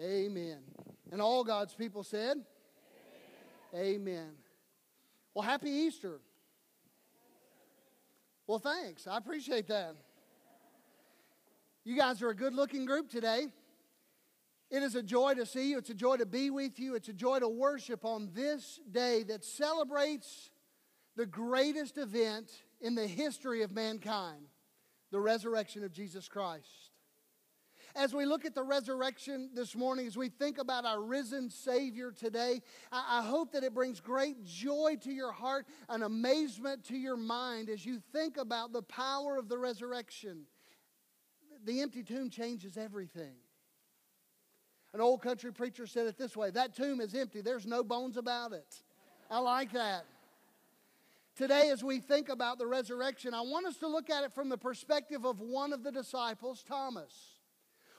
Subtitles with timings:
[0.00, 0.58] Amen.
[1.12, 2.38] And all God's people said,
[3.74, 3.94] Amen.
[3.94, 4.30] Amen.
[5.34, 6.20] Well, happy Easter.
[8.46, 9.06] Well, thanks.
[9.06, 9.94] I appreciate that.
[11.84, 13.46] You guys are a good looking group today.
[14.70, 15.78] It is a joy to see you.
[15.78, 16.94] It's a joy to be with you.
[16.94, 20.50] It's a joy to worship on this day that celebrates
[21.16, 24.46] the greatest event in the history of mankind
[25.10, 26.89] the resurrection of Jesus Christ.
[27.96, 32.12] As we look at the resurrection this morning, as we think about our risen Savior
[32.12, 37.16] today, I, hope that it brings great joy to your heart and amazement to your
[37.16, 40.42] mind as you think about the power of the resurrection.
[41.64, 43.34] The empty tomb changes everything.
[44.92, 48.16] An old country preacher said it this way that tomb is empty, there's no bones
[48.16, 48.82] about it.
[49.30, 50.04] I like that.
[51.36, 54.48] Today, as we think about the resurrection, I want us to look at it from
[54.48, 57.39] the perspective of one of the disciples, Thomas,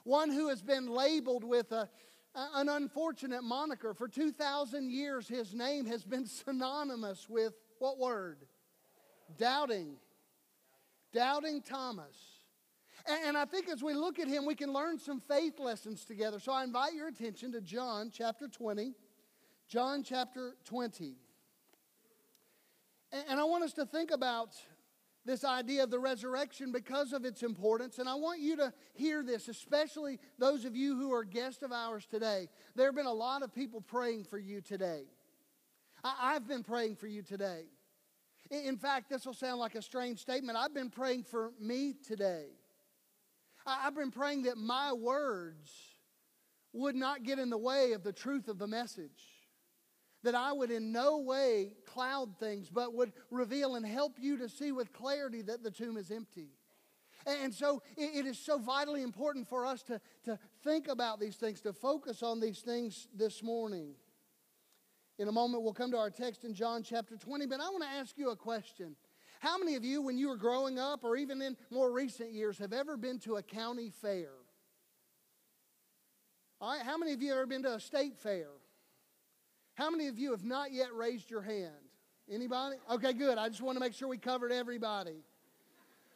[0.03, 1.89] one who has been labeled with a,
[2.35, 3.93] an unfortunate moniker.
[3.93, 8.45] For 2,000 years, his name has been synonymous with what word?
[9.37, 9.95] Doubting.
[11.13, 12.15] Doubting Thomas.
[13.25, 16.39] And I think as we look at him, we can learn some faith lessons together.
[16.39, 18.93] So I invite your attention to John chapter 20.
[19.67, 21.15] John chapter 20.
[23.27, 24.49] And I want us to think about
[25.25, 27.99] this idea of the resurrection because of its importance.
[27.99, 31.71] And I want you to hear this, especially those of you who are guests of
[31.71, 32.47] ours today.
[32.75, 35.03] There have been a lot of people praying for you today.
[36.03, 37.65] I've been praying for you today.
[38.49, 40.57] In fact, this will sound like a strange statement.
[40.57, 42.47] I've been praying for me today.
[43.65, 45.71] I've been praying that my words
[46.73, 49.40] would not get in the way of the truth of the message.
[50.23, 54.49] That I would in no way cloud things, but would reveal and help you to
[54.49, 56.49] see with clarity that the tomb is empty.
[57.25, 61.61] And so it is so vitally important for us to, to think about these things,
[61.61, 63.93] to focus on these things this morning.
[65.19, 67.83] In a moment, we'll come to our text in John chapter 20, but I want
[67.83, 68.95] to ask you a question.
[69.39, 72.57] How many of you, when you were growing up or even in more recent years,
[72.57, 74.29] have ever been to a county fair?
[76.59, 78.47] All right, how many of you have ever been to a state fair?
[79.81, 81.71] How many of you have not yet raised your hand?
[82.29, 82.75] Anybody?
[82.91, 83.39] Okay, good.
[83.39, 85.23] I just want to make sure we covered everybody.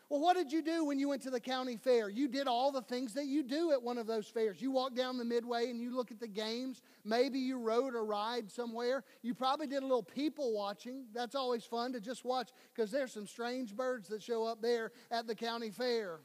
[0.08, 2.08] Well, what did you do when you went to the county fair?
[2.08, 4.62] You did all the things that you do at one of those fairs.
[4.62, 6.84] You walked down the midway and you look at the games.
[7.04, 9.04] Maybe you rode a ride somewhere.
[9.24, 11.06] You probably did a little people watching.
[11.12, 14.92] That's always fun to just watch because there's some strange birds that show up there
[15.10, 16.20] at the county fair.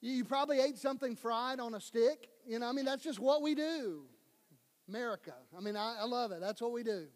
[0.00, 2.30] You probably ate something fried on a stick.
[2.44, 4.06] You know, I mean, that's just what we do.
[4.88, 5.34] America.
[5.56, 6.40] I mean, I, I love it.
[6.40, 7.06] That's what we do.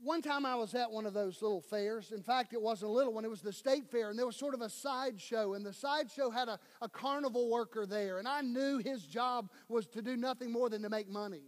[0.00, 2.12] One time I was at one of those little fairs.
[2.12, 4.36] In fact, it wasn't a little one, it was the state fair, and there was
[4.36, 5.54] sort of a sideshow.
[5.54, 8.18] And the sideshow had a, a carnival worker there.
[8.18, 11.44] And I knew his job was to do nothing more than to make money.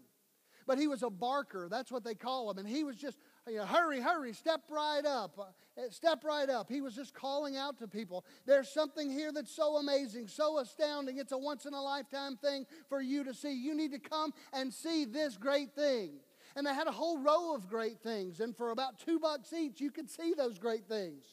[0.66, 2.58] But he was a barker, that's what they call him.
[2.58, 6.68] And he was just, you know, hurry, hurry, step right up, uh, step right up.
[6.68, 8.24] He was just calling out to people.
[8.44, 11.18] There's something here that's so amazing, so astounding.
[11.18, 13.52] It's a once in a lifetime thing for you to see.
[13.52, 16.14] You need to come and see this great thing.
[16.56, 18.40] And they had a whole row of great things.
[18.40, 21.24] And for about two bucks each, you could see those great things.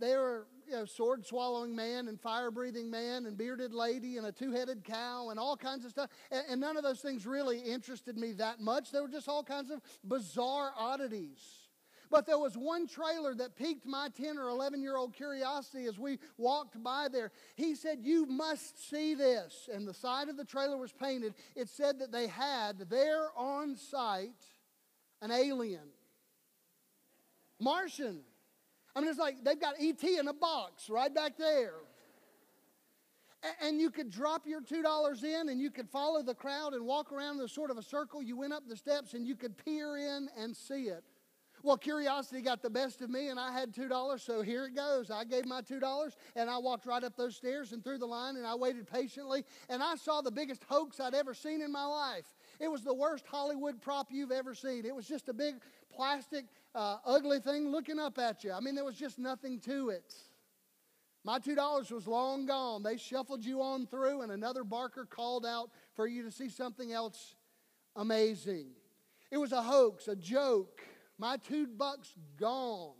[0.00, 4.26] They were you know, sword swallowing man and fire breathing man and bearded lady and
[4.26, 6.10] a two headed cow and all kinds of stuff.
[6.30, 8.90] And none of those things really interested me that much.
[8.90, 11.38] They were just all kinds of bizarre oddities.
[12.10, 15.98] But there was one trailer that piqued my 10 or 11 year old curiosity as
[15.98, 17.32] we walked by there.
[17.56, 19.68] He said, You must see this.
[19.72, 21.34] And the side of the trailer was painted.
[21.54, 24.44] It said that they had there on site
[25.20, 25.88] an alien,
[27.58, 28.20] Martian.
[28.96, 31.74] I mean, it's like they've got ET in a box right back there.
[33.62, 37.12] And you could drop your $2 in and you could follow the crowd and walk
[37.12, 38.22] around in sort of a circle.
[38.22, 41.04] You went up the steps and you could peer in and see it.
[41.62, 45.10] Well, curiosity got the best of me, and I had $2, so here it goes.
[45.10, 48.36] I gave my $2, and I walked right up those stairs and through the line,
[48.36, 51.84] and I waited patiently, and I saw the biggest hoax I'd ever seen in my
[51.84, 52.26] life.
[52.60, 54.84] It was the worst Hollywood prop you've ever seen.
[54.84, 55.56] It was just a big
[55.92, 56.44] plastic,
[56.76, 58.52] uh, ugly thing looking up at you.
[58.52, 60.14] I mean, there was just nothing to it.
[61.24, 62.82] My $2 was long gone.
[62.82, 66.92] They shuffled you on through, and another barker called out for you to see something
[66.92, 67.34] else
[67.96, 68.68] amazing.
[69.32, 70.82] It was a hoax, a joke.
[71.18, 72.94] My two bucks gone.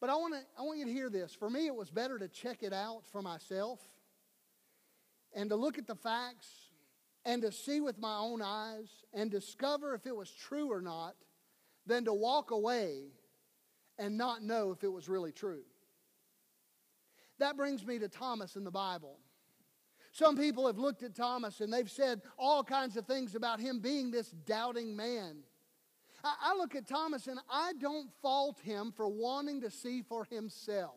[0.00, 1.34] But I want, to, I want you to hear this.
[1.34, 3.80] For me, it was better to check it out for myself
[5.34, 6.48] and to look at the facts
[7.24, 11.16] and to see with my own eyes and discover if it was true or not
[11.88, 13.08] than to walk away
[13.98, 15.62] and not know if it was really true.
[17.38, 19.18] That brings me to Thomas in the Bible.
[20.12, 23.80] Some people have looked at Thomas and they've said all kinds of things about him
[23.80, 25.38] being this doubting man.
[26.24, 30.96] I, look at Thomas and I don't fault him for wanting to see for himself.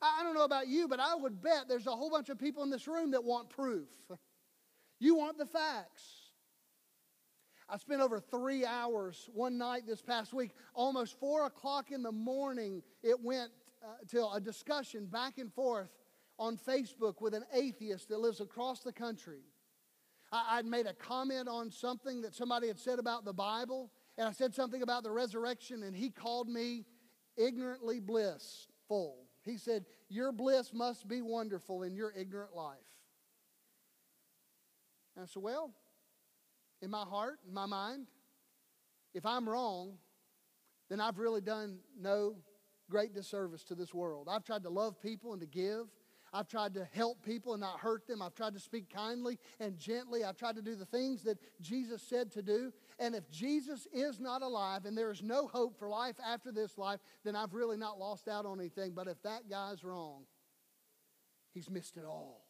[0.00, 2.62] I don't know about you, but I would bet there's a whole bunch of people
[2.62, 3.88] in this room that want proof.
[5.00, 6.23] You want the facts.
[7.74, 12.12] I spent over three hours one night this past week, almost four o'clock in the
[12.12, 12.84] morning.
[13.02, 13.50] It went
[13.82, 15.90] uh, to a discussion back and forth
[16.38, 19.40] on Facebook with an atheist that lives across the country.
[20.30, 24.28] I, would made a comment on something that somebody had said about the Bible, and
[24.28, 26.84] I said something about the resurrection, and he called me
[27.36, 29.16] ignorantly blissful.
[29.42, 32.78] He said, Your bliss must be wonderful in your ignorant life.
[35.16, 35.72] And I said, Well,
[36.82, 38.06] in my heart, in my mind,
[39.14, 39.98] if I'm wrong,
[40.90, 42.36] then I've really done no
[42.90, 44.28] great disservice to this world.
[44.30, 45.86] I've tried to love people and to give.
[46.32, 48.20] I've tried to help people and not hurt them.
[48.20, 50.24] I've tried to speak kindly and gently.
[50.24, 52.72] I've tried to do the things that Jesus said to do.
[52.98, 56.76] And if Jesus is not alive and there is no hope for life after this
[56.76, 58.92] life, then I've really not lost out on anything.
[58.94, 60.24] But if that guy's wrong,
[61.52, 62.44] he's missed it all.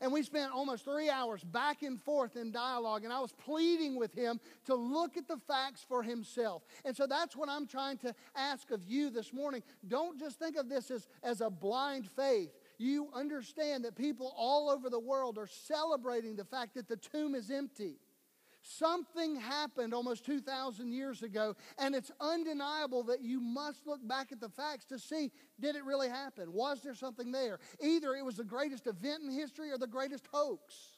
[0.00, 3.96] And we spent almost three hours back and forth in dialogue, and I was pleading
[3.96, 6.62] with him to look at the facts for himself.
[6.84, 9.62] And so that's what I'm trying to ask of you this morning.
[9.86, 12.50] Don't just think of this as, as a blind faith.
[12.78, 17.34] You understand that people all over the world are celebrating the fact that the tomb
[17.34, 17.98] is empty.
[18.70, 24.40] Something happened almost 2,000 years ago, and it's undeniable that you must look back at
[24.40, 26.52] the facts to see did it really happen?
[26.52, 27.60] Was there something there?
[27.80, 30.97] Either it was the greatest event in history or the greatest hoax.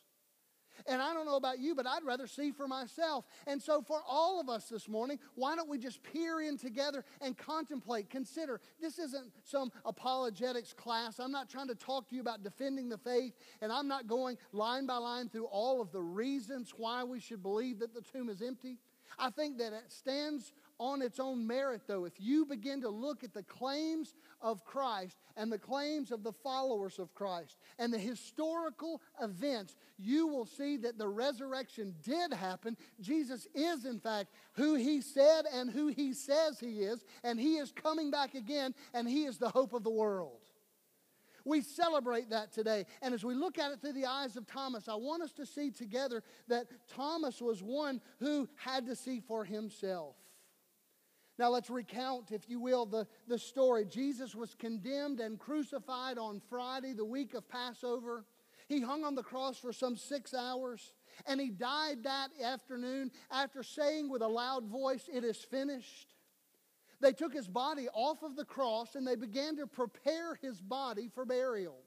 [0.87, 3.25] And I don't know about you, but I'd rather see for myself.
[3.47, 7.05] And so, for all of us this morning, why don't we just peer in together
[7.21, 8.61] and contemplate, consider?
[8.81, 11.19] This isn't some apologetics class.
[11.19, 14.39] I'm not trying to talk to you about defending the faith, and I'm not going
[14.53, 18.29] line by line through all of the reasons why we should believe that the tomb
[18.29, 18.79] is empty.
[19.19, 23.23] I think that it stands on its own merit, though, if you begin to look
[23.23, 27.99] at the claims of Christ and the claims of the followers of Christ and the
[27.99, 32.79] historical events, you will see that the resurrection did happen.
[32.99, 37.59] Jesus is, in fact, who he said and who he says he is, and he
[37.59, 40.39] is coming back again, and he is the hope of the world.
[41.45, 42.87] We celebrate that today.
[43.03, 45.47] And as we look at it through the eyes of Thomas, I want us to
[45.47, 50.17] see together that Thomas was one who had to see for himself.
[51.41, 53.87] Now, let's recount, if you will, the, the story.
[53.87, 58.27] Jesus was condemned and crucified on Friday, the week of Passover.
[58.69, 60.93] He hung on the cross for some six hours,
[61.25, 66.15] and he died that afternoon after saying with a loud voice, It is finished.
[67.01, 71.09] They took his body off of the cross and they began to prepare his body
[71.09, 71.79] for burial.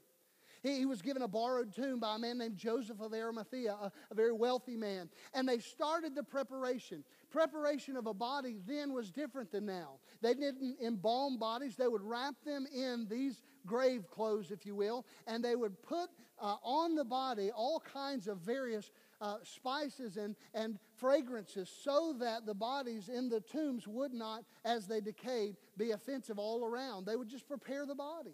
[0.63, 3.91] He, he was given a borrowed tomb by a man named Joseph of Arimathea, a,
[4.09, 5.09] a very wealthy man.
[5.33, 7.03] And they started the preparation.
[7.33, 9.97] Preparation of a body then was different than now.
[10.21, 15.03] They didn't embalm bodies, they would wrap them in these grave clothes, if you will,
[15.25, 20.35] and they would put uh, on the body all kinds of various uh, spices and,
[20.53, 25.89] and fragrances so that the bodies in the tombs would not, as they decayed, be
[25.89, 27.07] offensive all around.
[27.07, 28.33] They would just prepare the bodies.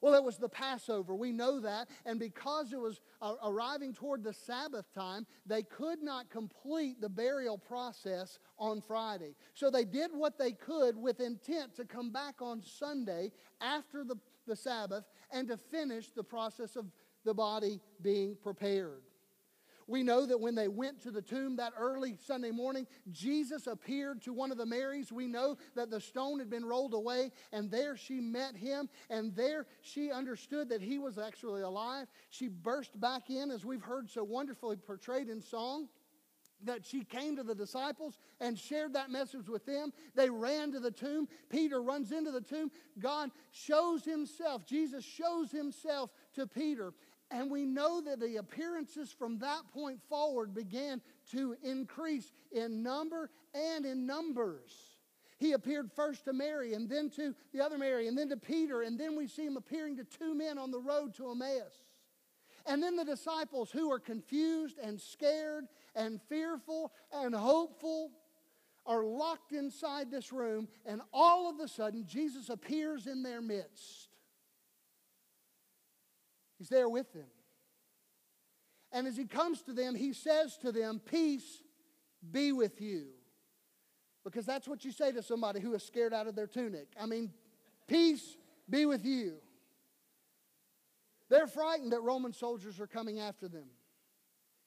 [0.00, 1.14] Well, it was the Passover.
[1.14, 1.88] We know that.
[2.06, 7.08] And because it was uh, arriving toward the Sabbath time, they could not complete the
[7.08, 9.34] burial process on Friday.
[9.54, 14.16] So they did what they could with intent to come back on Sunday after the,
[14.46, 16.86] the Sabbath and to finish the process of
[17.24, 19.02] the body being prepared.
[19.88, 24.20] We know that when they went to the tomb that early Sunday morning, Jesus appeared
[24.22, 25.10] to one of the Marys.
[25.10, 29.34] We know that the stone had been rolled away, and there she met him, and
[29.34, 32.06] there she understood that he was actually alive.
[32.28, 35.88] She burst back in, as we've heard so wonderfully portrayed in song
[36.64, 39.92] that she came to the disciples and shared that message with them.
[40.14, 41.28] They ran to the tomb.
[41.48, 42.70] Peter runs into the tomb.
[42.98, 46.92] God shows himself, Jesus shows himself to Peter.
[47.30, 53.30] And we know that the appearances from that point forward began to increase in number
[53.54, 54.72] and in numbers.
[55.38, 58.82] He appeared first to Mary and then to the other Mary and then to Peter,
[58.82, 61.84] and then we see him appearing to two men on the road to Emmaus.
[62.66, 68.10] And then the disciples who are confused and scared and fearful and hopeful
[68.84, 74.07] are locked inside this room, and all of a sudden, Jesus appears in their midst.
[76.58, 77.28] He's there with them.
[78.92, 81.62] And as he comes to them, he says to them, Peace
[82.30, 83.06] be with you.
[84.24, 86.88] Because that's what you say to somebody who is scared out of their tunic.
[87.00, 87.32] I mean,
[87.86, 88.36] peace
[88.68, 89.36] be with you.
[91.28, 93.66] They're frightened that Roman soldiers are coming after them.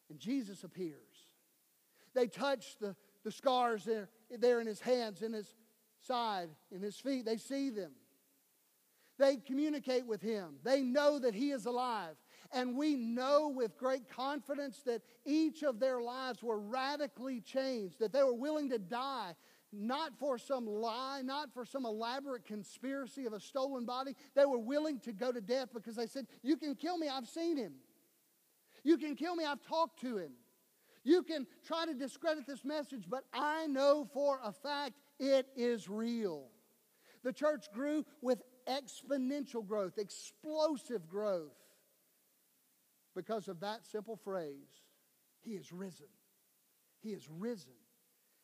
[0.09, 1.31] And Jesus appears.
[2.13, 5.55] They touch the, the scars there, there in his hands, in his
[6.01, 7.25] side, in his feet.
[7.25, 7.91] They see them.
[9.21, 10.55] They communicate with him.
[10.63, 12.15] They know that he is alive.
[12.51, 18.11] And we know with great confidence that each of their lives were radically changed, that
[18.11, 19.35] they were willing to die,
[19.71, 24.15] not for some lie, not for some elaborate conspiracy of a stolen body.
[24.33, 27.27] They were willing to go to death because they said, You can kill me, I've
[27.29, 27.73] seen him.
[28.83, 30.31] You can kill me, I've talked to him.
[31.03, 35.87] You can try to discredit this message, but I know for a fact it is
[35.87, 36.47] real.
[37.23, 41.51] The church grew with exponential growth, explosive growth,
[43.15, 44.69] because of that simple phrase
[45.41, 46.07] He is risen.
[47.01, 47.73] He is risen.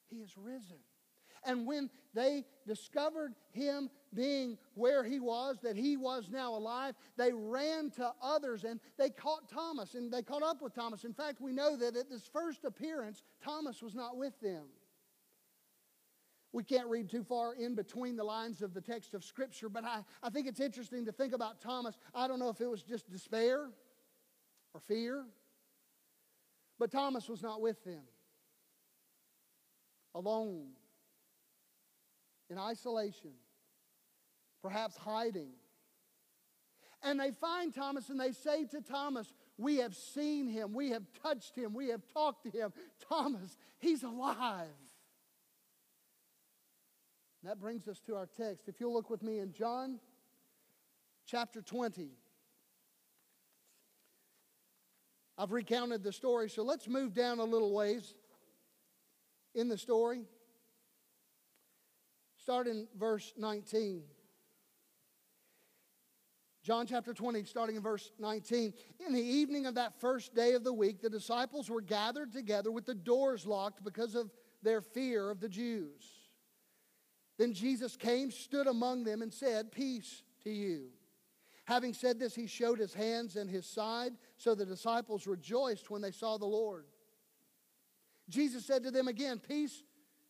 [0.10, 0.78] He is risen.
[1.44, 7.32] And when they discovered him being where he was, that he was now alive, they
[7.32, 11.04] ran to others and they caught Thomas and they caught up with Thomas.
[11.04, 14.66] In fact, we know that at this first appearance, Thomas was not with them.
[16.58, 19.86] We can't read too far in between the lines of the text of Scripture, but
[19.86, 21.96] I, I think it's interesting to think about Thomas.
[22.16, 23.70] I don't know if it was just despair
[24.74, 25.24] or fear,
[26.80, 28.02] but Thomas was not with them.
[30.16, 30.70] Alone,
[32.50, 33.34] in isolation,
[34.64, 35.52] perhaps hiding.
[37.04, 41.04] And they find Thomas and they say to Thomas, We have seen him, we have
[41.22, 42.74] touched him, we have talked to him.
[43.08, 44.66] Thomas, he's alive.
[47.44, 48.68] That brings us to our text.
[48.68, 50.00] If you'll look with me in John
[51.26, 52.10] chapter 20.
[55.38, 58.16] I've recounted the story, so let's move down a little ways
[59.54, 60.24] in the story.
[62.42, 64.04] Start in verse 19.
[66.64, 68.74] John chapter 20, starting in verse 19.
[69.06, 72.72] In the evening of that first day of the week, the disciples were gathered together
[72.72, 74.32] with the doors locked because of
[74.64, 76.17] their fear of the Jews.
[77.38, 80.88] Then Jesus came, stood among them, and said, Peace to you.
[81.66, 86.02] Having said this, he showed his hands and his side, so the disciples rejoiced when
[86.02, 86.86] they saw the Lord.
[88.30, 89.84] Jesus said to them again, Peace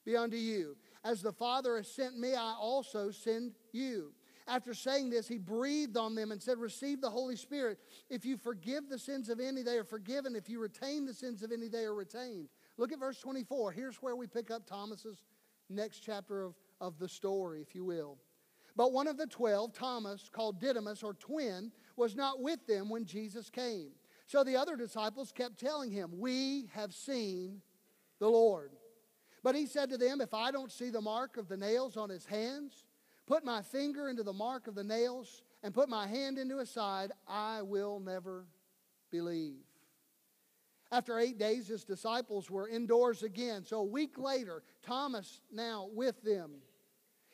[0.06, 0.78] be unto you.
[1.04, 4.14] As the Father has sent me, I also send you.
[4.48, 7.80] After saying this, he breathed on them and said, Receive the Holy Spirit.
[8.10, 10.36] If you forgive the sins of any, they are forgiven.
[10.36, 12.48] If you retain the sins of any, they are retained.
[12.78, 13.74] Look at verse 24.
[13.74, 15.26] Here's where we pick up Thomas's
[15.70, 18.17] next chapter of of the story, if you will.
[18.75, 23.05] But one of the twelve, Thomas, called Didymus or twin, was not with them when
[23.05, 23.89] Jesus came.
[24.27, 27.62] So the other disciples kept telling him, We have seen
[28.19, 28.72] the Lord.
[29.43, 32.10] But he said to them, If I don't see the mark of the nails on
[32.10, 32.86] his hands,
[33.25, 36.69] put my finger into the mark of the nails, and put my hand into his
[36.69, 38.46] side, I will never
[39.10, 39.63] believe.
[40.91, 43.65] After eight days, his disciples were indoors again.
[43.65, 46.51] So a week later, Thomas now with them.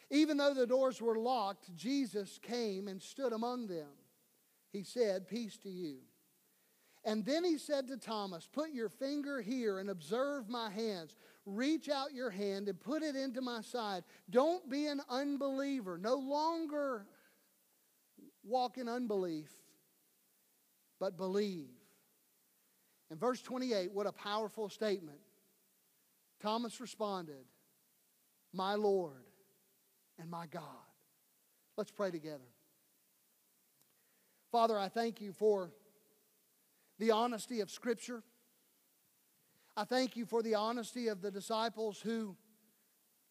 [0.10, 3.90] Even though the doors were locked, Jesus came and stood among them.
[4.72, 5.98] He said, Peace to you.
[7.06, 11.18] And then he said to Thomas, Put your finger here and observe my hands.
[11.46, 14.04] Reach out your hand and put it into my side.
[14.30, 15.98] Don't be an unbeliever.
[15.98, 17.06] No longer
[18.44, 19.52] walk in unbelief,
[21.00, 21.70] but believe.
[23.12, 25.20] In verse 28, what a powerful statement.
[26.42, 27.46] Thomas responded,
[28.54, 29.26] My Lord
[30.20, 30.64] and my God.
[31.78, 32.50] Let's pray together.
[34.52, 35.72] Father, I thank you for
[37.00, 38.24] the honesty of Scripture.
[39.76, 42.36] I thank you for the honesty of the disciples who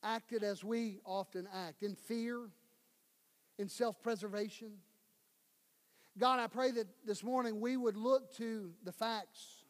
[0.02, 2.40] acted as we often act in fear,
[3.58, 4.72] in self preservation.
[6.18, 9.62] God, I pray that this morning we would look to the facts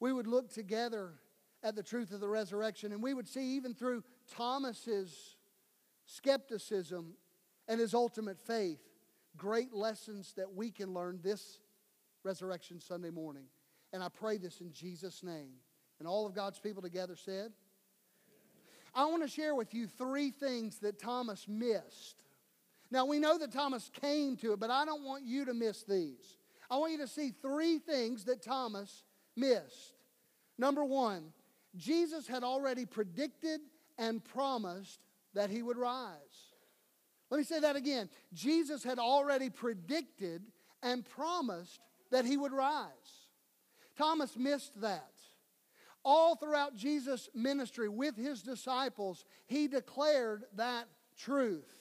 [0.00, 1.12] we would look together
[1.62, 4.02] at the truth of the resurrection and we would see, even through
[4.34, 5.36] Thomas's
[6.16, 7.14] skepticism
[7.68, 8.80] and his ultimate faith,
[9.36, 11.60] great lessons that we can learn this
[12.24, 13.44] Resurrection Sunday morning.
[13.92, 15.52] And I pray this in Jesus' name.
[15.98, 17.52] And all of God's people together said,
[18.94, 22.16] I want to share with you three things that Thomas missed.
[22.90, 25.84] Now, we know that Thomas came to it, but I don't want you to miss
[25.84, 26.38] these.
[26.68, 29.04] I want you to see three things that Thomas
[29.36, 29.94] missed.
[30.58, 31.32] Number one,
[31.76, 33.60] Jesus had already predicted
[33.96, 34.98] and promised
[35.34, 36.54] that he would rise.
[37.30, 38.08] Let me say that again.
[38.32, 40.42] Jesus had already predicted
[40.82, 43.28] and promised that he would rise.
[43.96, 45.12] Thomas missed that.
[46.04, 51.80] All throughout Jesus' ministry with his disciples, he declared that truth.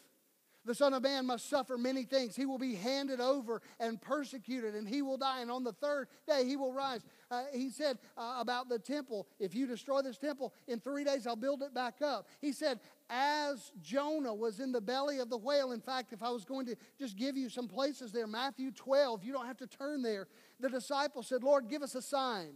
[0.66, 2.36] The Son of Man must suffer many things.
[2.36, 5.42] He will be handed over and persecuted, and he will die.
[5.42, 7.02] And on the third day, he will rise.
[7.32, 11.26] Uh, he said uh, about the temple if you destroy this temple, in three days
[11.26, 12.28] I'll build it back up.
[12.42, 16.30] He said, as Jonah was in the belly of the whale, in fact, if I
[16.30, 19.68] was going to just give you some places there, Matthew 12, you don't have to
[19.68, 20.28] turn there.
[20.60, 22.54] The disciples said, Lord, give us a sign.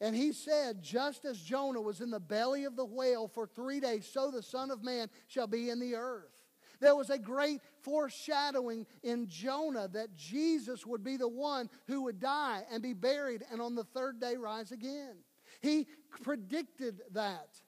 [0.00, 3.80] And he said, Just as Jonah was in the belly of the whale for three
[3.80, 6.38] days, so the Son of Man shall be in the earth.
[6.80, 12.20] There was a great foreshadowing in Jonah that Jesus would be the one who would
[12.20, 15.16] die and be buried and on the third day rise again.
[15.60, 15.88] He
[16.22, 17.60] predicted that.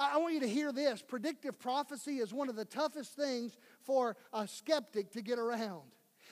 [0.00, 1.02] I want you to hear this.
[1.02, 5.82] Predictive prophecy is one of the toughest things for a skeptic to get around.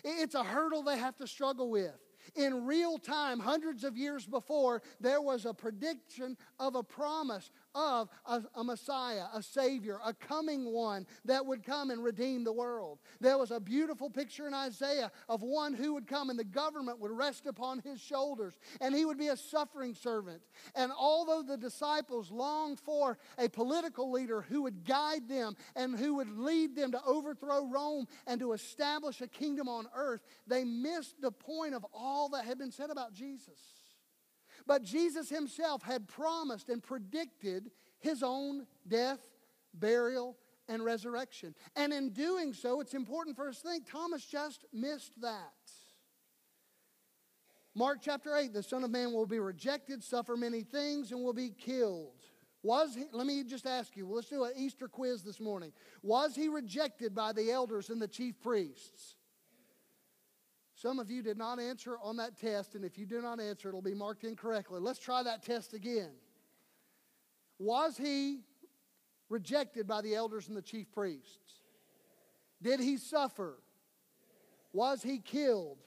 [0.03, 1.93] It's a hurdle they have to struggle with.
[2.35, 8.09] In real time, hundreds of years before, there was a prediction of a promise of
[8.27, 12.99] a, a, Messiah, a Savior, a coming one that would come and redeem the world.
[13.21, 16.99] There was a beautiful picture in Isaiah of one who would come and the government
[16.99, 20.43] would rest upon his shoulders and he would be a suffering servant.
[20.75, 26.17] And although the disciples longed for a political leader who would guide them and who
[26.17, 31.21] would lead them to overthrow Rome and to establish a kingdom on earth, they missed
[31.21, 33.78] the point of all that had been said about Jesus.
[34.69, 37.71] But Jesus himself had promised and predicted
[38.01, 39.19] his own death,
[39.73, 40.37] burial,
[40.69, 41.55] and resurrection.
[41.75, 45.55] And in doing so, it's important for us to think Thomas just missed that.
[47.75, 51.33] Mark chapter 8 the Son of Man will be rejected, suffer many things, and will
[51.33, 52.13] be killed.
[52.63, 55.73] Was he, let me just ask you, let's do an Easter quiz this morning.
[56.03, 59.15] Was he rejected by the elders and the chief priests?
[60.81, 63.69] Some of you did not answer on that test, and if you do not answer,
[63.69, 64.79] it'll be marked incorrectly.
[64.79, 66.13] Let's try that test again.
[67.59, 68.43] Was he
[69.29, 71.63] rejected by the elders and the chief priests?
[72.63, 73.59] Did he suffer?
[74.73, 75.79] Was he killed?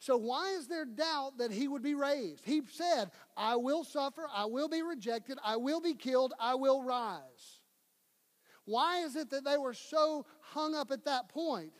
[0.00, 2.44] So, why is there doubt that he would be raised?
[2.44, 6.82] He said, I will suffer, I will be rejected, I will be killed, I will
[6.82, 7.62] rise.
[8.66, 11.72] Why is it that they were so hung up at that point?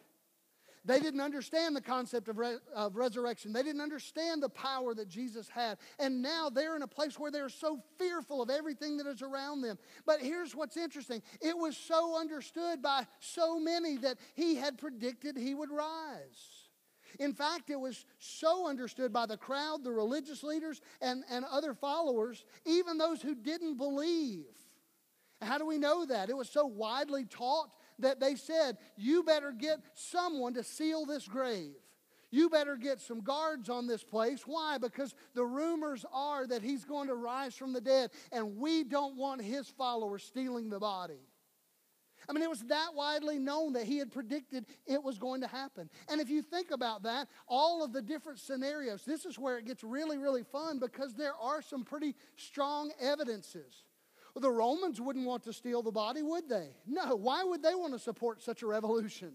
[0.84, 3.52] They didn't understand the concept of, re- of resurrection.
[3.52, 5.78] They didn't understand the power that Jesus had.
[5.98, 9.62] And now they're in a place where they're so fearful of everything that is around
[9.62, 9.78] them.
[10.04, 15.36] But here's what's interesting it was so understood by so many that he had predicted
[15.36, 16.64] he would rise.
[17.18, 21.72] In fact, it was so understood by the crowd, the religious leaders, and, and other
[21.72, 24.46] followers, even those who didn't believe.
[25.40, 26.30] How do we know that?
[26.30, 31.26] It was so widely taught that they said, You better get someone to seal this
[31.26, 31.74] grave.
[32.30, 34.42] You better get some guards on this place.
[34.44, 34.76] Why?
[34.78, 39.16] Because the rumors are that he's going to rise from the dead, and we don't
[39.16, 41.20] want his followers stealing the body.
[42.28, 45.46] I mean, it was that widely known that he had predicted it was going to
[45.46, 45.90] happen.
[46.08, 49.66] And if you think about that, all of the different scenarios, this is where it
[49.66, 53.84] gets really, really fun because there are some pretty strong evidences.
[54.34, 56.70] Well, the Romans wouldn't want to steal the body, would they?
[56.86, 57.14] No.
[57.14, 59.32] Why would they want to support such a revolution?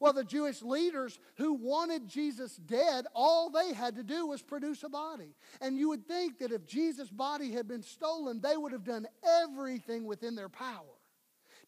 [0.00, 4.84] Well, the Jewish leaders who wanted Jesus dead, all they had to do was produce
[4.84, 5.34] a body.
[5.60, 9.08] And you would think that if Jesus' body had been stolen, they would have done
[9.42, 10.84] everything within their power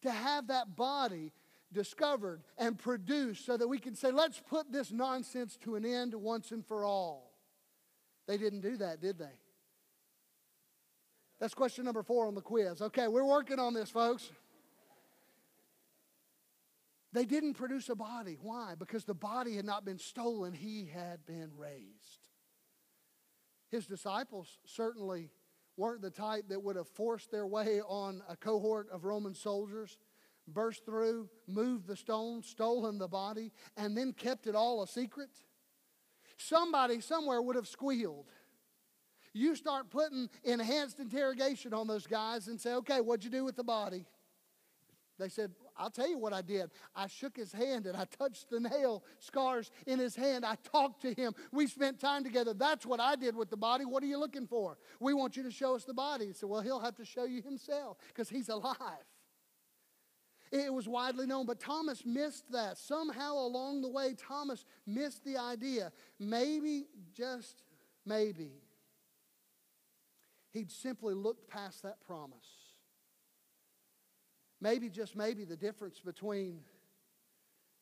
[0.03, 1.33] to have that body
[1.73, 6.13] discovered and produced so that we can say, let's put this nonsense to an end
[6.13, 7.33] once and for all.
[8.27, 9.33] They didn't do that, did they?
[11.41, 12.83] That's question number four on the quiz.
[12.83, 14.29] Okay, we're working on this, folks.
[17.13, 18.37] They didn't produce a body.
[18.39, 18.75] Why?
[18.77, 22.29] Because the body had not been stolen, he had been raised.
[23.71, 25.31] His disciples certainly
[25.77, 29.97] weren't the type that would have forced their way on a cohort of Roman soldiers,
[30.47, 35.31] burst through, moved the stone, stolen the body, and then kept it all a secret.
[36.37, 38.27] Somebody somewhere would have squealed.
[39.33, 43.55] You start putting enhanced interrogation on those guys and say, okay, what'd you do with
[43.55, 44.05] the body?
[45.17, 46.71] They said, I'll tell you what I did.
[46.95, 50.43] I shook his hand and I touched the nail scars in his hand.
[50.43, 51.33] I talked to him.
[51.51, 52.53] We spent time together.
[52.53, 53.85] That's what I did with the body.
[53.85, 54.77] What are you looking for?
[54.99, 56.27] We want you to show us the body.
[56.27, 58.77] He said, Well, he'll have to show you himself because he's alive.
[60.51, 62.77] It was widely known, but Thomas missed that.
[62.77, 65.93] Somehow along the way, Thomas missed the idea.
[66.19, 67.63] Maybe, just
[68.05, 68.51] maybe,
[70.51, 72.37] he'd simply looked past that promise.
[74.59, 76.59] Maybe, just maybe, the difference between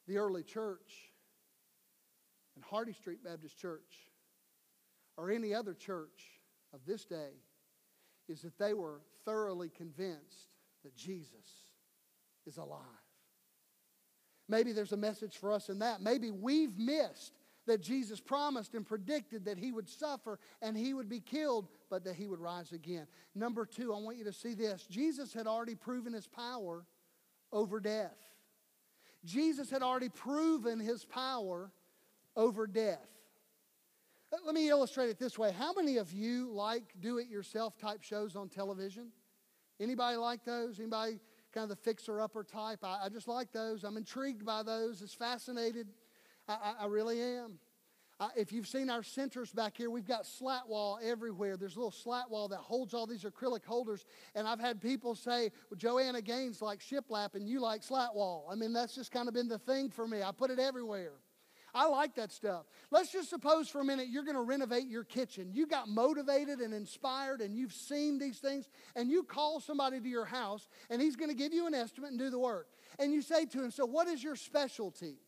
[0.07, 1.11] the early church
[2.55, 4.09] and Hardy Street Baptist Church
[5.17, 6.39] or any other church
[6.73, 7.31] of this day
[8.27, 10.47] is that they were thoroughly convinced
[10.83, 11.33] that Jesus
[12.45, 12.79] is alive.
[14.47, 16.01] maybe there's a message for us in that.
[16.01, 17.38] Maybe we've missed
[17.69, 22.03] that Jesus promised and predicted that he would suffer and he would be killed, but
[22.03, 23.07] that he would rise again.
[23.35, 26.85] Number two, I want you to see this Jesus had already proven his power
[27.51, 28.17] over death.
[29.23, 31.71] Jesus had already proven his power
[32.35, 33.07] over death.
[34.45, 35.51] Let me illustrate it this way.
[35.51, 39.07] How many of you like do it yourself type shows on television?
[39.79, 40.79] Anybody like those?
[40.79, 41.19] Anybody
[41.51, 42.79] kind of the fixer upper type?
[42.83, 43.83] I, I just like those.
[43.83, 45.01] I'm intrigued by those.
[45.01, 45.87] It's fascinated.
[46.49, 47.59] I, I, I really am.
[48.19, 51.55] Uh, if you've seen our centers back here, we've got slat wall everywhere.
[51.55, 54.03] There's a little slat wall that holds all these acrylic holders.
[54.35, 58.49] And I've had people say, well, Joanna Gaines like shiplap and you like slat wall.
[58.51, 60.21] I mean, that's just kind of been the thing for me.
[60.21, 61.13] I put it everywhere.
[61.73, 62.65] I like that stuff.
[62.91, 65.51] Let's just suppose for a minute you're going to renovate your kitchen.
[65.53, 70.09] You got motivated and inspired and you've seen these things and you call somebody to
[70.09, 72.67] your house and he's going to give you an estimate and do the work.
[72.97, 75.19] And you say to him, So, what is your specialty?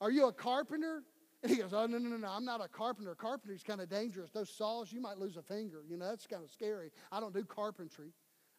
[0.00, 1.02] Are you a carpenter?
[1.42, 2.28] And he goes, Oh, no, no, no.
[2.28, 3.14] I'm not a carpenter.
[3.14, 4.30] Carpentry's kind of dangerous.
[4.30, 5.82] Those saws, you might lose a finger.
[5.88, 6.90] You know, that's kind of scary.
[7.10, 8.12] I don't do carpentry.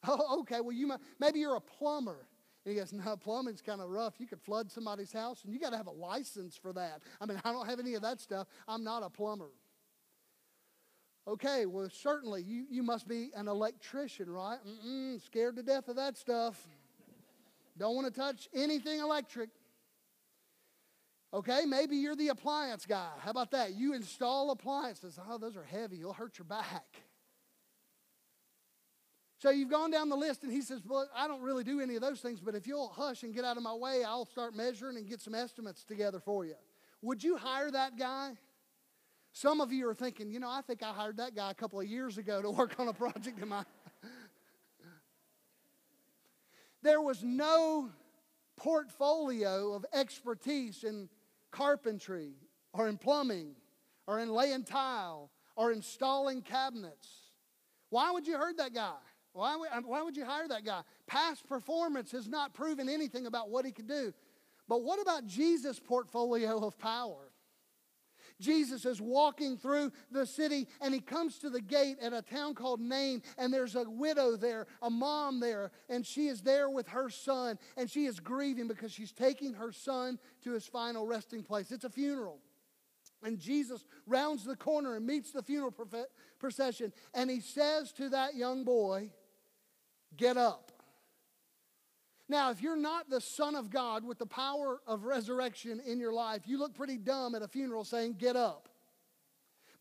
[0.08, 0.62] Oh, okay.
[0.62, 2.26] Well, you might, maybe you're a plumber.
[2.66, 4.16] And he goes, No, plumbing's kind of rough.
[4.18, 7.02] You could flood somebody's house, and you got to have a license for that.
[7.20, 8.48] I mean, I don't have any of that stuff.
[8.68, 9.52] I'm not a plumber.
[11.28, 14.58] Okay, well, certainly you, you must be an electrician, right?
[14.68, 16.68] Mm-mm, scared to death of that stuff.
[17.78, 19.50] Don't want to touch anything electric.
[21.34, 23.10] Okay, maybe you're the appliance guy.
[23.20, 23.74] How about that?
[23.74, 25.18] You install appliances.
[25.30, 25.96] Oh, those are heavy.
[25.96, 27.04] You'll hurt your back.
[29.38, 31.96] So you've gone down the list, and he says, Well, I don't really do any
[31.96, 34.56] of those things, but if you'll hush and get out of my way, I'll start
[34.56, 36.56] measuring and get some estimates together for you.
[37.02, 38.34] Would you hire that guy?
[39.34, 41.80] Some of you are thinking, you know, I think I hired that guy a couple
[41.80, 43.64] of years ago to work on a project in my.
[46.84, 47.90] there was no
[48.58, 51.10] portfolio of expertise in
[51.52, 52.34] carpentry
[52.74, 53.56] or in plumbing
[54.08, 57.08] or in laying tile or installing cabinets.
[57.90, 58.96] Why would you hire that guy?
[59.34, 60.82] Why would, um, why would you hire that guy?
[61.08, 64.14] Past performance has not proven anything about what he could do.
[64.68, 67.31] But what about Jesus' portfolio of power?
[68.42, 72.56] Jesus is walking through the city and he comes to the gate at a town
[72.56, 76.88] called Nain, and there's a widow there, a mom there, and she is there with
[76.90, 81.44] her son, and she is grieving because she's taking her son to his final resting
[81.44, 81.72] place.
[81.72, 82.40] It's a funeral.
[83.24, 85.74] And Jesus rounds the corner and meets the funeral
[86.40, 89.12] procession, and he says to that young boy,
[90.18, 90.71] Get up.
[92.32, 96.14] Now, if you're not the Son of God with the power of resurrection in your
[96.14, 98.70] life, you look pretty dumb at a funeral saying, Get up.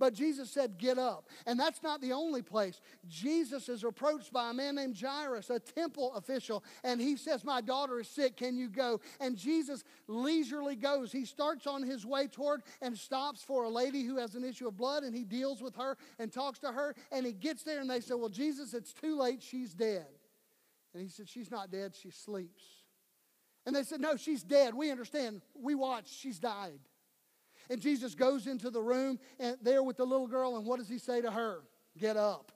[0.00, 1.28] But Jesus said, Get up.
[1.46, 2.80] And that's not the only place.
[3.06, 7.60] Jesus is approached by a man named Jairus, a temple official, and he says, My
[7.60, 8.36] daughter is sick.
[8.38, 9.00] Can you go?
[9.20, 11.12] And Jesus leisurely goes.
[11.12, 14.66] He starts on his way toward and stops for a lady who has an issue
[14.66, 16.96] of blood, and he deals with her and talks to her.
[17.12, 19.40] And he gets there, and they say, Well, Jesus, it's too late.
[19.40, 20.08] She's dead.
[20.92, 22.62] And he said, She's not dead, she sleeps.
[23.66, 24.74] And they said, No, she's dead.
[24.74, 25.42] We understand.
[25.54, 26.80] We watched, she's died.
[27.68, 30.88] And Jesus goes into the room and there with the little girl, and what does
[30.88, 31.60] he say to her?
[31.96, 32.52] Get up.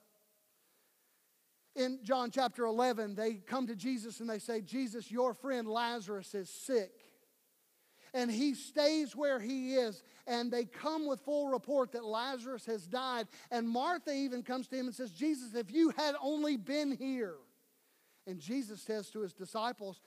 [1.77, 6.35] In John chapter 11, they come to Jesus and they say, Jesus, your friend Lazarus
[6.35, 6.93] is sick.
[8.13, 10.03] And he stays where he is.
[10.29, 13.27] And they come with full report that Lazarus has died.
[13.51, 17.35] And Martha even comes to him and says, Jesus, if you had only been here,
[18.27, 20.01] and Jesus says to his disciples,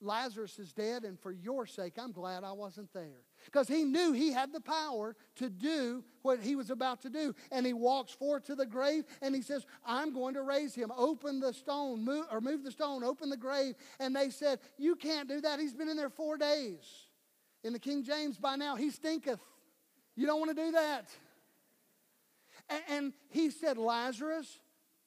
[0.00, 3.24] Lazarus is dead, and for your sake, I'm glad I wasn't there.
[3.46, 7.34] Because he knew he had the power to do what he was about to do.
[7.50, 10.92] And he walks forth to the grave and he says, I'm going to raise him.
[10.96, 13.74] Open the stone, move, or move the stone, open the grave.
[13.98, 15.58] And they said, You can't do that.
[15.58, 17.08] He's been in there four days.
[17.64, 19.40] In the King James, by now, he stinketh.
[20.14, 21.08] You don't want to do that.
[22.68, 24.60] And, and he said, Lazarus,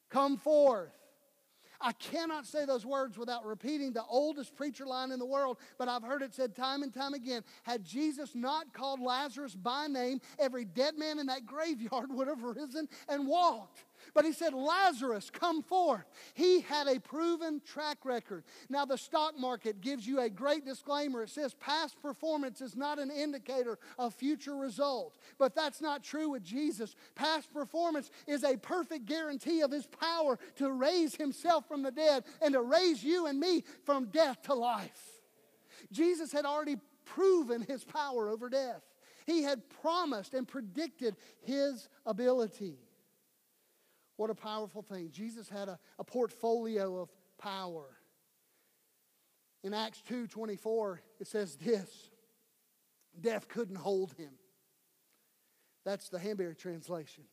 [0.10, 0.92] come forth.
[1.82, 5.88] I cannot say those words without repeating the oldest preacher line in the world, but
[5.88, 7.44] I've heard it said time and time again.
[7.64, 12.44] Had Jesus not called Lazarus by name, every dead man in that graveyard would have
[12.44, 13.84] risen and walked.
[14.14, 16.06] But he said, Lazarus, come forth.
[16.34, 18.44] He had a proven track record.
[18.70, 21.24] Now, the stock market gives you a great disclaimer.
[21.24, 25.18] It says past performance is not an indicator of future results.
[25.38, 26.96] But that's not true with Jesus.
[27.16, 32.24] Past performance is a perfect guarantee of his power to raise himself from the dead
[32.42, 35.22] and to raise you and me from death to life.
[35.92, 38.82] Jesus had already proven his power over death.
[39.26, 42.78] He had promised and predicted his ability.
[44.22, 45.10] What a powerful thing.
[45.12, 47.88] Jesus had a, a portfolio of power.
[49.64, 52.12] In Acts 2 24, it says this
[53.20, 54.30] Death couldn't hold him.
[55.86, 57.24] That's the Hanbury translation.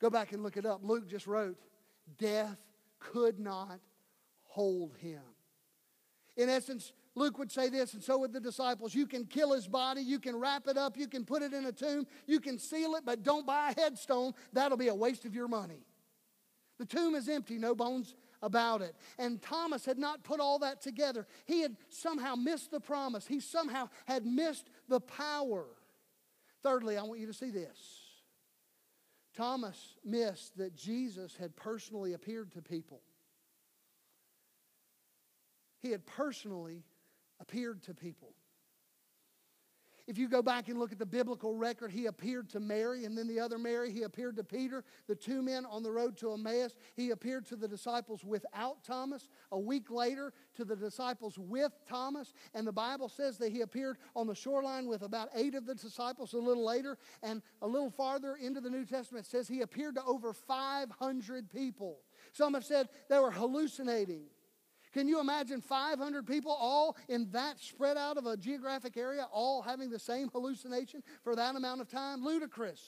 [0.00, 0.80] Go back and look it up.
[0.82, 1.58] Luke just wrote,
[2.16, 2.56] Death
[2.98, 3.78] could not
[4.44, 5.20] hold him.
[6.38, 8.94] In essence, Luke would say this, and so would the disciples.
[8.94, 11.66] You can kill his body, you can wrap it up, you can put it in
[11.66, 14.32] a tomb, you can seal it, but don't buy a headstone.
[14.54, 15.84] That'll be a waste of your money.
[16.78, 18.94] The tomb is empty, no bones about it.
[19.18, 21.26] And Thomas had not put all that together.
[21.44, 25.66] He had somehow missed the promise, he somehow had missed the power.
[26.62, 27.78] Thirdly, I want you to see this.
[29.36, 33.00] Thomas missed that Jesus had personally appeared to people.
[35.80, 36.82] He had personally
[37.40, 38.34] appeared to people.
[40.08, 43.16] If you go back and look at the biblical record, he appeared to Mary, and
[43.16, 46.32] then the other Mary, he appeared to Peter, the two men on the road to
[46.32, 46.76] Emmaus.
[46.96, 49.28] He appeared to the disciples without Thomas.
[49.52, 52.32] A week later, to the disciples with Thomas.
[52.54, 55.74] And the Bible says that he appeared on the shoreline with about eight of the
[55.74, 56.96] disciples a little later.
[57.22, 61.98] And a little farther into the New Testament, says he appeared to over 500 people.
[62.32, 64.22] Some have said they were hallucinating.
[64.92, 69.62] Can you imagine 500 people all in that spread out of a geographic area, all
[69.62, 72.24] having the same hallucination for that amount of time?
[72.24, 72.80] Ludicrous.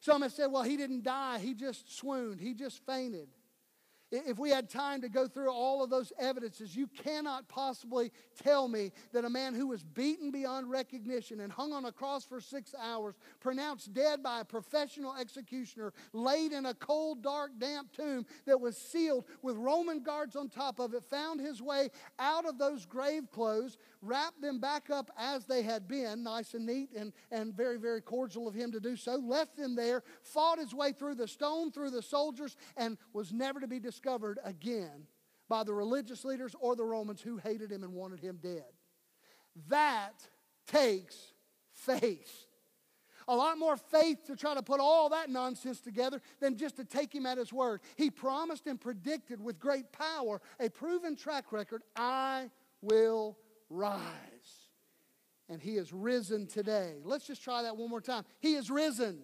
[0.00, 3.28] Some have said, well, he didn't die, he just swooned, he just fainted.
[4.12, 8.68] If we had time to go through all of those evidences, you cannot possibly tell
[8.68, 12.38] me that a man who was beaten beyond recognition and hung on a cross for
[12.38, 18.26] six hours, pronounced dead by a professional executioner, laid in a cold, dark, damp tomb
[18.44, 22.58] that was sealed with Roman guards on top of it, found his way out of
[22.58, 27.12] those grave clothes, wrapped them back up as they had been, nice and neat and,
[27.30, 30.92] and very, very cordial of him to do so, left them there, fought his way
[30.92, 35.06] through the stone, through the soldiers, and was never to be discovered again
[35.48, 38.64] by the religious leaders or the Romans who hated him and wanted him dead.
[39.68, 40.14] That
[40.66, 41.16] takes
[41.72, 42.46] faith.
[43.28, 46.84] A lot more faith to try to put all that nonsense together than just to
[46.84, 47.80] take him at his word.
[47.96, 53.36] He promised and predicted with great power a proven track record I will
[53.72, 54.00] rise.
[55.48, 56.94] And he is risen today.
[57.04, 58.24] Let's just try that one more time.
[58.38, 59.18] He is risen.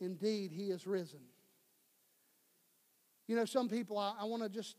[0.00, 1.20] Indeed, he is risen.
[3.28, 4.76] You know, some people, I, I want to just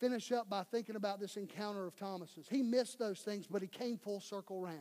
[0.00, 2.48] finish up by thinking about this encounter of Thomas's.
[2.50, 4.80] He missed those things, but he came full circle round.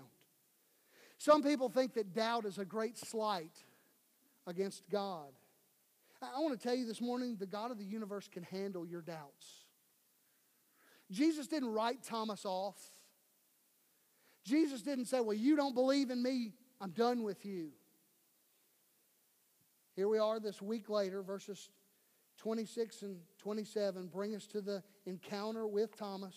[1.20, 3.56] Some people think that doubt is a great slight
[4.48, 5.30] against God.
[6.20, 9.02] I want to tell you this morning the God of the universe can handle your
[9.02, 9.61] doubts.
[11.12, 12.78] Jesus didn't write Thomas off.
[14.46, 17.70] Jesus didn't say, Well, you don't believe in me, I'm done with you.
[19.96, 21.70] Here we are this week later, verses
[22.38, 26.36] 26 and 27 bring us to the encounter with Thomas.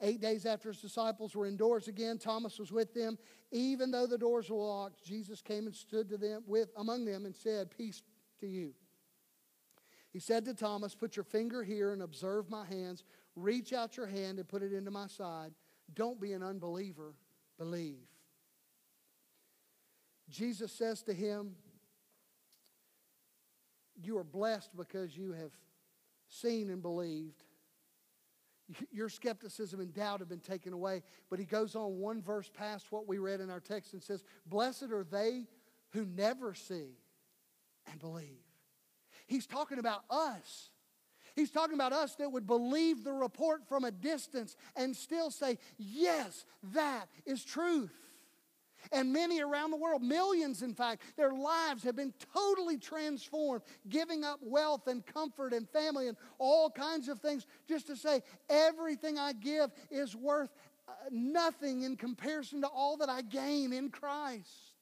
[0.00, 3.18] Eight days after his disciples were indoors again, Thomas was with them.
[3.52, 7.26] Even though the doors were locked, Jesus came and stood to them with among them
[7.26, 8.02] and said, Peace
[8.38, 8.72] to you.
[10.12, 13.04] He said to Thomas, Put your finger here and observe my hands.
[13.36, 15.52] Reach out your hand and put it into my side.
[15.94, 17.14] Don't be an unbeliever,
[17.58, 18.06] believe.
[20.28, 21.54] Jesus says to him,
[24.02, 25.52] you are blessed because you have
[26.28, 27.44] seen and believed.
[28.92, 31.02] Your skepticism and doubt have been taken away.
[31.28, 34.22] But he goes on one verse past what we read in our text and says,
[34.46, 35.46] Blessed are they
[35.90, 36.96] who never see
[37.90, 38.39] and believe.
[39.30, 40.70] He's talking about us.
[41.36, 45.58] He's talking about us that would believe the report from a distance and still say,
[45.78, 47.94] Yes, that is truth.
[48.90, 54.24] And many around the world, millions in fact, their lives have been totally transformed, giving
[54.24, 59.16] up wealth and comfort and family and all kinds of things just to say, everything
[59.16, 60.50] I give is worth
[60.88, 64.74] uh, nothing in comparison to all that I gain in Christ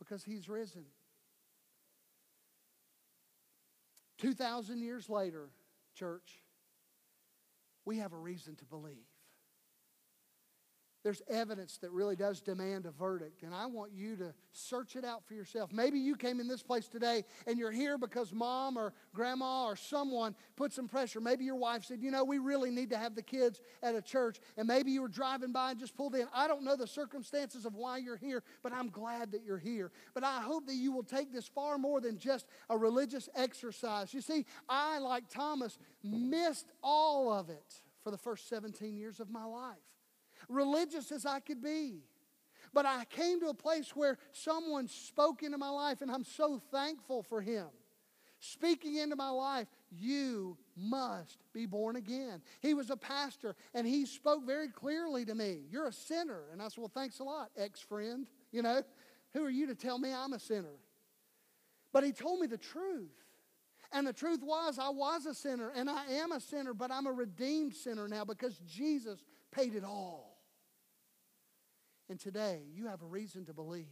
[0.00, 0.86] because He's risen.
[4.20, 5.50] 2,000 years later,
[5.94, 6.42] church,
[7.84, 9.06] we have a reason to believe
[11.02, 13.42] there's evidence that really does demand a verdict.
[13.42, 15.72] And I want you to search it out for yourself.
[15.72, 19.76] Maybe you came in this place today and you're here because mom or grandma or
[19.76, 21.20] someone put some pressure.
[21.20, 24.02] Maybe your wife said, You know, we really need to have the kids at a
[24.02, 24.40] church.
[24.58, 26.26] And maybe you were driving by and just pulled in.
[26.34, 29.90] I don't know the circumstances of why you're here, but I'm glad that you're here.
[30.12, 34.12] But I hope that you will take this far more than just a religious exercise.
[34.12, 39.30] You see, I, like Thomas, missed all of it for the first 17 years of
[39.30, 39.76] my life
[40.48, 42.00] religious as I could be.
[42.72, 46.60] But I came to a place where someone spoke into my life, and I'm so
[46.70, 47.66] thankful for him.
[48.38, 52.40] Speaking into my life you must be born again.
[52.60, 55.62] He was a pastor and he spoke very clearly to me.
[55.70, 56.44] You're a sinner.
[56.52, 58.28] And I said, Well, thanks a lot, ex friend.
[58.52, 58.82] You know,
[59.32, 60.76] who are you to tell me I'm a sinner?
[61.92, 63.10] But he told me the truth.
[63.92, 67.08] And the truth was, I was a sinner and I am a sinner, but I'm
[67.08, 70.29] a redeemed sinner now because Jesus paid it all.
[72.10, 73.86] And today, you have a reason to believe.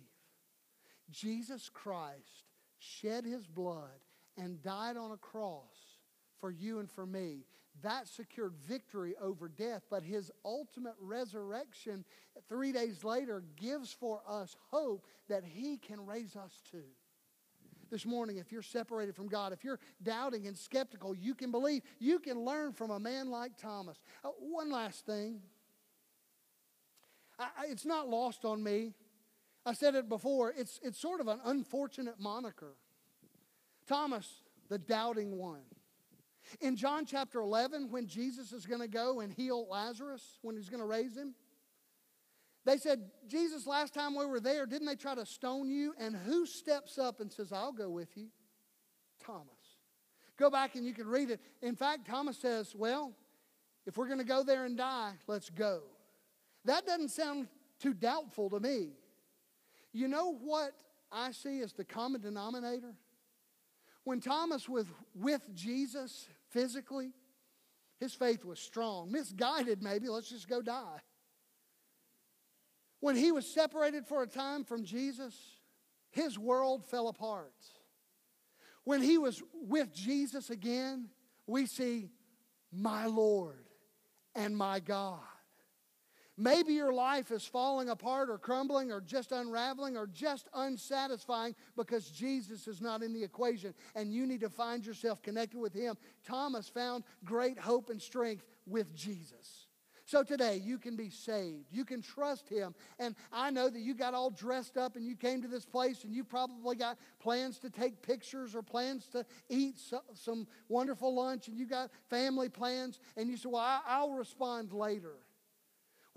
[1.09, 2.47] Jesus Christ
[2.81, 4.01] shed his blood
[4.37, 6.01] and died on a cross
[6.41, 7.45] for you and for me.
[7.83, 12.05] That secured victory over death, but his ultimate resurrection
[12.49, 16.89] three days later gives for us hope that he can raise us too.
[17.89, 21.83] This morning, if you're separated from God, if you're doubting and skeptical, you can believe.
[22.01, 24.01] You can learn from a man like Thomas.
[24.25, 25.41] Uh, one last thing.
[27.39, 28.95] I, it's not lost on me.
[29.65, 32.75] I said it before, it's, it's sort of an unfortunate moniker.
[33.87, 35.63] Thomas, the doubting one.
[36.61, 40.71] In John chapter 11, when Jesus is going to go and heal Lazarus, when he's
[40.71, 41.35] going to raise him,
[42.65, 45.95] they said, Jesus, last time we were there, didn't they try to stone you?
[45.99, 48.29] And who steps up and says, I'll go with you?
[49.25, 49.49] Thomas.
[50.39, 51.41] Go back and you can read it.
[51.63, 53.13] In fact, Thomas says, Well,
[53.87, 55.83] if we're going to go there and die, let's go.
[56.69, 57.49] That doesn't sound
[57.81, 58.91] too doubtful to me.
[59.95, 60.73] You know what
[61.11, 62.93] I see as the common denominator?
[64.05, 67.13] When Thomas was with Jesus physically,
[67.99, 69.11] his faith was strong.
[69.11, 70.09] Misguided, maybe.
[70.09, 70.99] Let's just go die.
[73.01, 75.35] When he was separated for a time from Jesus,
[76.11, 77.55] his world fell apart.
[78.85, 81.09] When he was with Jesus again,
[81.47, 82.11] we see
[82.71, 83.65] my Lord
[84.35, 85.21] and my God.
[86.41, 92.09] Maybe your life is falling apart or crumbling or just unraveling or just unsatisfying because
[92.11, 95.97] Jesus is not in the equation and you need to find yourself connected with Him.
[96.25, 99.67] Thomas found great hope and strength with Jesus.
[100.05, 101.67] So today you can be saved.
[101.73, 102.73] You can trust Him.
[103.01, 106.05] And I know that you got all dressed up and you came to this place
[106.05, 109.75] and you probably got plans to take pictures or plans to eat
[110.15, 113.01] some wonderful lunch and you got family plans.
[113.17, 115.17] And you said, Well, I'll respond later.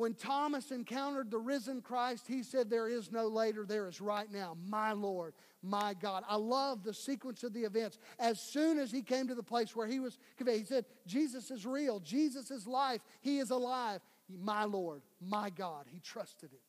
[0.02, 4.26] When Thomas encountered the risen Christ, he said, There is no later, there is right
[4.32, 4.58] now.
[4.68, 6.24] My Lord, my God.
[6.28, 8.00] I love the sequence of the events.
[8.18, 11.52] As soon as he came to the place where he was conveyed, he said, Jesus
[11.52, 14.02] is real, Jesus is life, he is alive.
[14.28, 15.86] My Lord, my God.
[15.88, 16.62] He trusted him.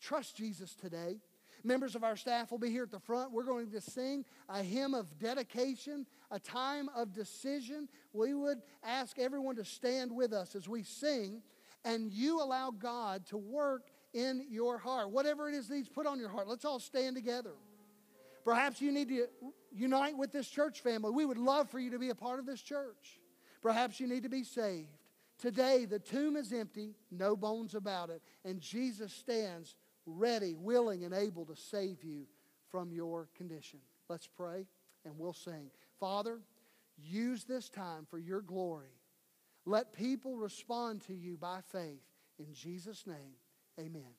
[0.00, 1.16] Trust Jesus today.
[1.64, 3.32] Members of our staff will be here at the front.
[3.32, 7.88] We're going to sing a hymn of dedication, a time of decision.
[8.12, 11.42] We would ask everyone to stand with us as we sing
[11.86, 15.10] and you allow God to work in your heart.
[15.10, 17.54] Whatever it is that He's put on your heart, let's all stand together.
[18.44, 19.26] Perhaps you need to
[19.72, 21.10] unite with this church family.
[21.10, 23.20] We would love for you to be a part of this church.
[23.62, 24.88] Perhaps you need to be saved.
[25.38, 29.74] Today, the tomb is empty, no bones about it, and Jesus stands
[30.06, 32.26] ready, willing, and able to save you
[32.70, 33.80] from your condition.
[34.08, 34.66] Let's pray
[35.04, 35.70] and we'll sing.
[36.00, 36.40] Father,
[36.96, 38.95] use this time for your glory.
[39.66, 42.04] Let people respond to you by faith.
[42.38, 43.34] In Jesus' name,
[43.78, 44.14] amen.